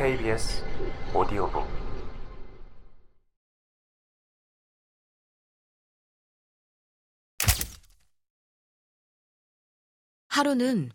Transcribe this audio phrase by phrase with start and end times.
[0.00, 0.64] KBS
[1.14, 1.68] 오디오북
[10.28, 10.90] 하루는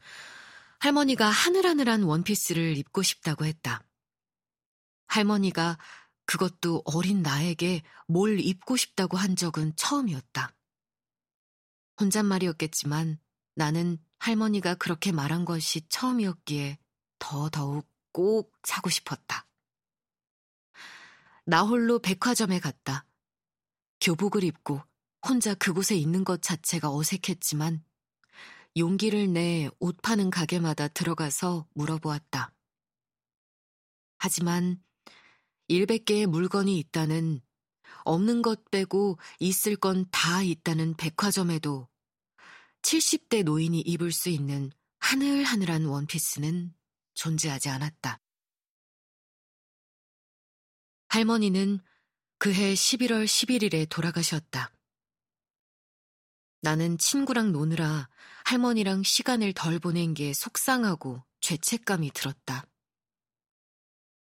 [0.80, 3.84] 할머니가 하늘하늘한 원피스를 입고 싶다고 했다.
[5.06, 5.78] 할머니가
[6.26, 10.52] 그것도 어린 나에게 뭘 입고 싶다고 한 적은 처음이었다.
[12.02, 13.20] 혼잣말이었겠지만
[13.54, 16.80] 나는 할머니가 그렇게 말한 것이 처음이었기에
[17.20, 19.46] 더더욱 꼭 사고 싶었다.
[21.46, 23.06] 나 홀로 백화점에 갔다.
[24.00, 24.82] 교복을 입고
[25.28, 27.84] 혼자 그곳에 있는 것 자체가 어색했지만
[28.78, 32.54] 용기를 내 옷 파는 가게마다 들어가서 물어보았다.
[34.18, 34.82] 하지만
[35.70, 37.42] 100개의 물건이 있다는
[38.06, 41.90] 없는 것 빼고 있을 건 다 있다는 백화점에도
[42.82, 46.74] 70대 노인이 입을 수 있는 하늘하늘한 원피스는
[47.16, 48.20] 존재하지 않았다.
[51.10, 51.80] 할머니는
[52.38, 54.72] 그해 11월 11일에 돌아가셨다.
[56.62, 58.10] 나는 친구랑 노느라
[58.46, 62.66] 할머니랑 시간을 덜 보낸 게 속상하고 죄책감이 들었다.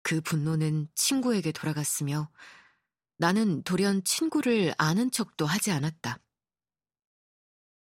[0.03, 2.31] 그 분노는 친구에게 돌아갔으며
[3.17, 6.19] 나는 돌연 친구를 아는 척도 하지 않았다.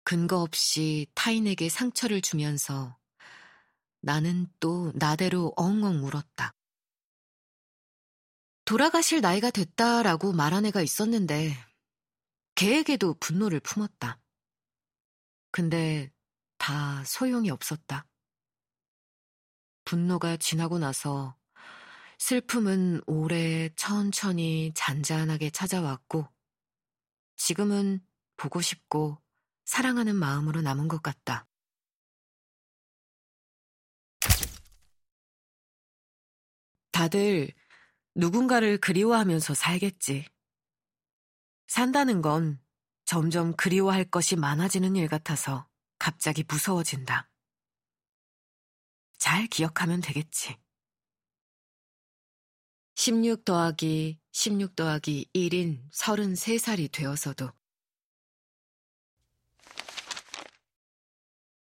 [0.03, 2.97] 근거 없이 타인에게 상처를 주면서
[4.05, 6.53] 나는 또 나대로 엉엉 울었다.
[8.65, 11.55] 돌아가실 나이가 됐다라고 말한 애가 있었는데
[12.55, 14.19] 걔에게도 분노를 품었다.
[15.51, 16.11] 근데
[16.57, 18.05] 다 소용이 없었다.
[19.85, 21.37] 분노가 지나고 나서
[22.17, 26.27] 슬픔은 오래 천천히 잔잔하게 찾아왔고
[27.37, 29.21] 지금은 보고 싶고
[29.63, 31.47] 사랑하는 마음으로 남은 것 같다.
[36.94, 37.52] 다들
[38.16, 40.26] 누군가를 그리워하면서 살겠지.
[41.67, 42.61] 산다는 건
[43.04, 45.67] 점점 그리워할 것이 많아지는 일 같아서
[45.98, 47.30] 갑자기 무서워진다.
[49.17, 50.58] 잘 기억하면 되겠지.
[52.95, 57.52] 16 더하기 16 더하기 1인 33살이 되어서도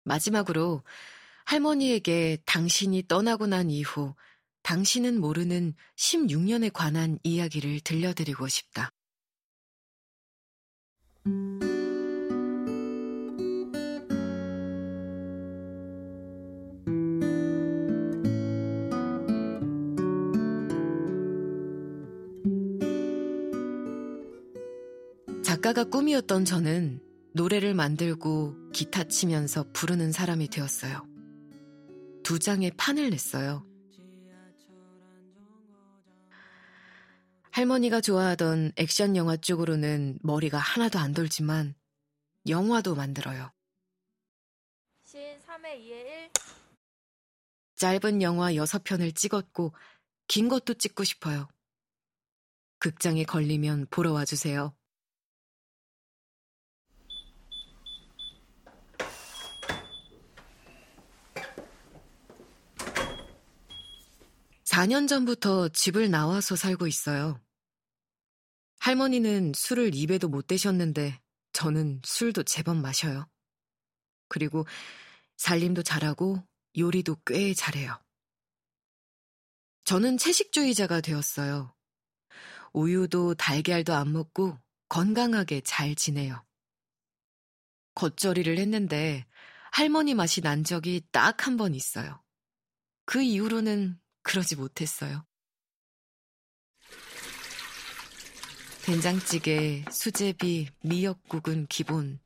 [0.03, 0.83] 마지막으로
[1.43, 4.15] 할머니에게 당신이 떠나고 난 이후
[4.63, 8.91] 당신은 모르는 16년에 관한 이야기를 들려드리고 싶다.
[25.43, 27.01] 작가가 꿈이었던 저는
[27.33, 31.05] 노래를 만들고 기타 치면서 부르는 사람이 되었어요.
[32.23, 33.68] 두 장의 판을 냈어요.
[37.51, 41.75] 할머니가 좋아하던 액션 영화 쪽으로는 머리가 하나도 안 돌지만
[42.47, 43.51] 영화도 만들어요.
[45.03, 46.29] 신 3회 2회 1
[47.75, 49.73] 짧은 영화 6편을 찍었고
[50.27, 51.47] 긴 것도 찍고 싶어요.
[52.77, 54.75] 극장에 걸리면 보러 와주세요.
[64.79, 67.41] 4년 전부터 집을 나와서 살고 있어요.
[68.79, 71.19] 할머니는 술을 입에도 못 대셨는데
[71.51, 73.29] 저는 술도 제법 마셔요.
[74.29, 74.65] 그리고
[75.35, 76.41] 살림도 잘하고
[76.77, 78.01] 요리도 꽤 잘해요.
[79.83, 81.75] 저는 채식주의자가 되었어요.
[82.71, 84.57] 우유도 달걀도 안 먹고
[84.87, 86.45] 건강하게 잘 지내요.
[87.95, 89.25] 겉절이를 했는데
[89.73, 92.23] 할머니 맛이 난 적이 딱 한 번 있어요.
[93.03, 95.25] 그 이후로는 그러지 못했어요.
[98.83, 102.19] 된장찌개, 수제비, 미역국은 기본.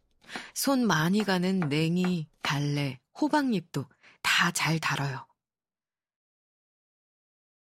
[0.53, 3.85] 손 많이 가는 냉이, 달래, 호박잎도
[4.21, 5.25] 다 잘 달아요.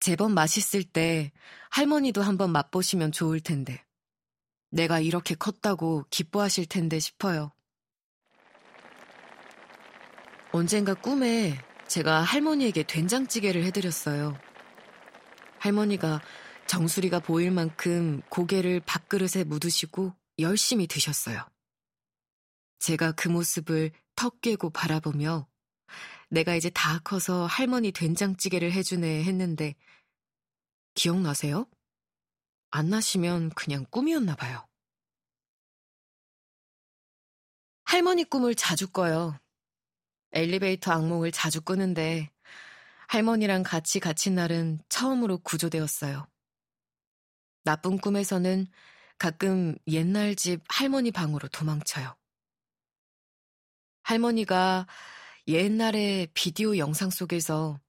[0.00, 1.32] 제법 맛있을 때
[1.70, 3.84] 할머니도 한번 맛보시면 좋을 텐데.
[4.70, 7.52] 내가 이렇게 컸다고 기뻐하실 텐데 싶어요.
[10.52, 11.58] 언젠가 꿈에
[11.88, 14.38] 제가 할머니에게 된장찌개를 해드렸어요.
[15.58, 16.20] 할머니가
[16.67, 21.49] 정수리가 보일 만큼 고개를 밥그릇에 묻으시고 열심히 드셨어요.
[22.79, 25.49] 제가 그 모습을 턱 깨고 바라보며
[26.29, 29.75] 내가 이제 다 커서 할머니 된장찌개를 해주네 했는데
[30.94, 31.67] 기억나세요?
[32.70, 34.67] 안 나시면 그냥 꿈이었나 봐요.
[37.85, 39.40] 할머니 꿈을 자주 꿔요.
[40.32, 42.30] 엘리베이터 악몽을 자주 꾸는데
[43.08, 46.26] 할머니랑 같이 갇힌 날은 처음으로 구조되었어요.
[47.64, 48.66] 나쁜 꿈에서는
[49.19, 52.14] 가끔 옛날 집 할머니 방으로 도망쳐요.
[54.02, 54.86] 할머니가
[55.48, 57.80] 옛날의 비디오 영상 속에서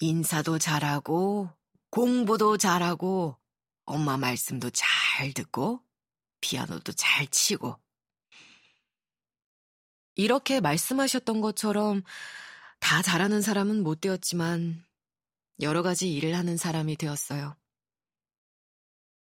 [0.00, 1.50] 인사도 잘하고
[1.90, 3.36] 공부도 잘하고
[3.84, 5.82] 엄마 말씀도 잘 듣고
[6.40, 7.76] 피아노도 잘 치고
[10.18, 12.02] 이렇게 말씀하셨던 것처럼
[12.80, 14.84] 다 잘하는 사람은 못 되었지만
[15.60, 17.56] 여러 가지 일을 하는 사람이 되었어요.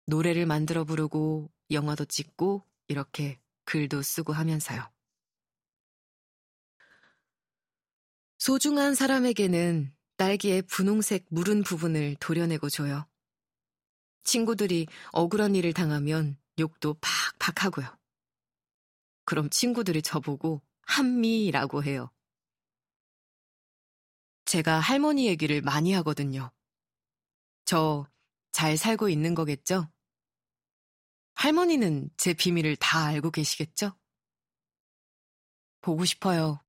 [0.07, 4.83] 노래를 만들어 부르고 영화도 찍고 이렇게 글도 쓰고 하면서요.
[8.39, 13.05] 소중한 사람에게는 딸기의 분홍색 무른 부분을 도려내고 줘요.
[14.23, 16.95] 친구들이 억울한 일을 당하면 욕도
[17.37, 17.95] 팍팍 하고요.
[19.25, 22.11] 그럼 친구들이 저보고 한미라고 해요.
[24.45, 26.51] 제가 할머니 얘기를 많이 하거든요.
[27.65, 28.05] 저
[28.51, 29.89] 잘 살고 있는 거겠죠?
[31.35, 33.97] 할머니는 제 비밀을 다 알고 계시겠죠?
[35.81, 36.61] 보고 싶어요.